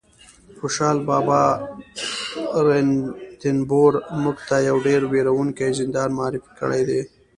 [0.59, 1.41] خوشحال بابا
[2.67, 7.01] رنتنبور موږ ته یو ډېر وېروونکی زندان معرفي کړی دی